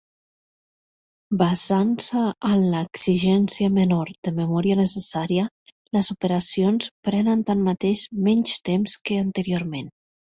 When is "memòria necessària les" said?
4.39-6.09